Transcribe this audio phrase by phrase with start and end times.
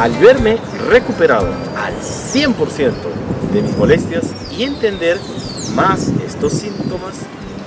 [0.00, 0.56] Al verme
[0.88, 2.94] recuperado al 100%
[3.52, 5.20] de mis molestias y entender
[5.74, 7.16] más estos síntomas,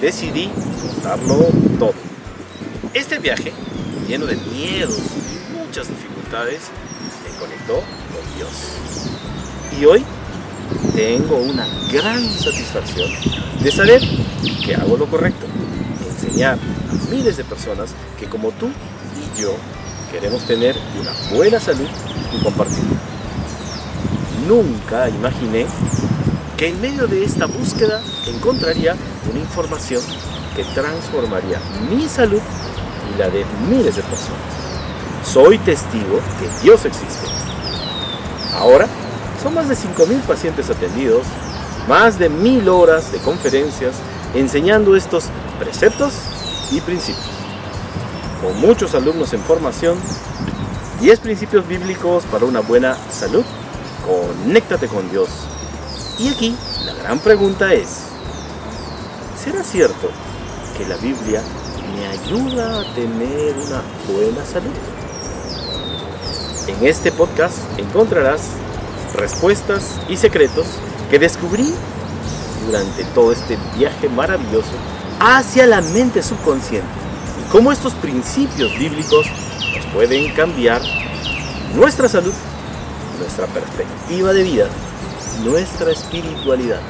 [0.02, 0.50] decidí
[0.82, 1.46] contarlo
[1.78, 1.94] todo.
[2.92, 3.54] Este viaje,
[4.08, 6.62] lleno de miedos y muchas dificultades,
[7.24, 8.50] me conectó con Dios.
[9.80, 10.04] Y hoy
[10.96, 13.12] tengo una gran satisfacción
[13.62, 14.02] de saber
[14.66, 15.46] que hago lo correcto,
[16.10, 19.56] enseñar a miles de personas que como tú y yo
[20.14, 21.88] queremos tener una buena salud
[22.32, 22.98] y compartirla.
[24.48, 25.66] Nunca imaginé
[26.56, 28.96] que en medio de esta búsqueda encontraría
[29.32, 30.04] una información
[30.56, 32.42] que transformaría mi salud
[33.12, 34.38] y la de miles de personas.
[35.26, 37.26] Soy testigo que Dios existe.
[38.54, 38.88] Ahora
[39.42, 41.26] son más de 5.000 pacientes atendidos,
[41.88, 43.96] más de 1.000 horas de conferencias
[44.36, 45.26] enseñando estos
[45.58, 46.14] preceptos
[46.72, 47.43] y principios.
[48.44, 49.98] Con muchos alumnos en formación,
[51.00, 53.46] 10 principios bíblicos para una buena salud.
[54.06, 55.30] Conéctate con Dios.
[56.20, 58.00] Y aquí la gran pregunta es,
[59.42, 60.10] ¿será cierto
[60.78, 61.42] que la Biblia
[61.96, 64.74] me ayuda a tener una buena salud?
[66.68, 68.42] En este podcast encontrarás
[69.16, 70.66] respuestas y secretos
[71.10, 71.74] que descubrí
[72.66, 74.74] durante todo este viaje maravilloso
[75.22, 77.03] hacia la mente subconsciente
[77.52, 79.28] cómo estos principios bíblicos
[79.76, 80.82] nos pueden cambiar
[81.76, 82.34] nuestra salud,
[83.20, 84.68] nuestra perspectiva de vida,
[85.44, 86.82] nuestra espiritualidad.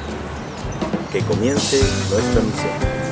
[1.12, 1.80] Que comience
[2.10, 3.03] nuestra misión.